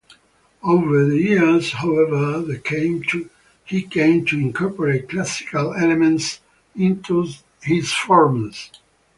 [0.63, 2.43] Over the years, however,
[3.65, 6.39] he came to incorporate Classical elements
[6.75, 7.27] into
[7.61, 8.71] his forms.